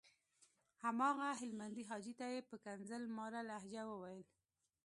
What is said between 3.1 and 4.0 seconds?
ماره لهجه